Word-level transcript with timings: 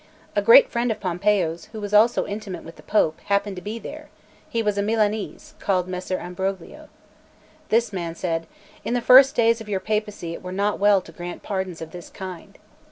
A 0.35 0.41
great 0.41 0.67
friend 0.71 0.91
of 0.91 0.99
Pompeo's, 0.99 1.65
who 1.73 1.79
was 1.79 1.93
also 1.93 2.25
intimate 2.25 2.63
with 2.63 2.75
the 2.75 2.81
Pope, 2.81 3.19
happened 3.25 3.55
to 3.57 3.61
be 3.61 3.77
there; 3.77 4.09
he 4.49 4.63
was 4.63 4.75
a 4.75 4.81
Milanese, 4.81 5.53
called 5.59 5.87
Messer 5.87 6.17
Ambrogio. 6.17 6.89
This 7.69 7.93
man 7.93 8.15
said: 8.15 8.47
"In 8.83 8.95
the 8.95 9.01
first 9.01 9.35
days 9.35 9.61
of 9.61 9.69
your 9.69 9.79
papacy 9.79 10.33
it 10.33 10.41
were 10.41 10.51
not 10.51 10.79
well 10.79 11.01
to 11.01 11.11
grant 11.11 11.43
pardons 11.43 11.83
of 11.83 11.91
this 11.91 12.09
kind." 12.09 12.57